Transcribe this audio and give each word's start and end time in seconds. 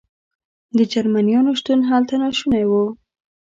د 0.77 0.79
جرمنیانو 0.91 1.51
شتون 1.59 1.79
هلته 1.89 2.13
ناشونی 2.23 2.63
و. 2.67 2.71